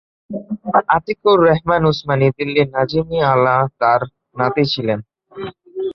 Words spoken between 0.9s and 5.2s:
আতিক-উর-রেহমান উসমানী, দিল্লির নাজিম- ই- আলা তাঁর নাতি ছিলেন।